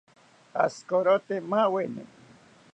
[0.63, 2.03] Ashikorote maaweni